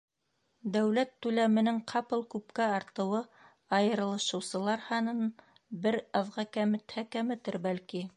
[0.75, 3.19] Дәүләт түләменең ҡапыл күпкә артыуы
[3.79, 5.21] айырылышыусылар һанын
[5.85, 8.03] бер аҙға кәметһә кәметер, бәлки.